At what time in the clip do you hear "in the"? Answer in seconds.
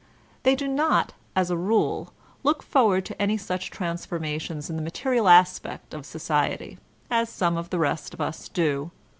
4.67-4.81